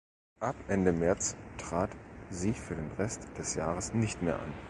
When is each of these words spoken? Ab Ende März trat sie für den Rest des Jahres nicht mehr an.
Ab 0.39 0.55
Ende 0.67 0.93
März 0.93 1.35
trat 1.59 1.91
sie 2.31 2.53
für 2.53 2.73
den 2.73 2.89
Rest 2.97 3.27
des 3.37 3.53
Jahres 3.53 3.93
nicht 3.93 4.19
mehr 4.23 4.39
an. 4.39 4.51